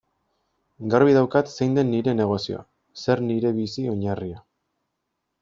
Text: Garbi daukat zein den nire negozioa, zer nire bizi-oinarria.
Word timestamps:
Garbi 0.93 1.13
daukat 1.17 1.51
zein 1.55 1.77
den 1.79 1.89
nire 1.97 2.15
negozioa, 2.21 2.63
zer 3.03 3.23
nire 3.27 3.53
bizi-oinarria. 3.61 4.43